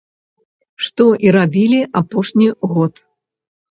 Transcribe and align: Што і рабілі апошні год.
Што 0.87 1.05
і 1.27 1.33
рабілі 1.37 1.81
апошні 2.03 2.47
год. 2.73 2.93